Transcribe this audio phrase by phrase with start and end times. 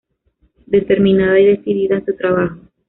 [0.65, 2.57] Determinada y decidida en su trabajo.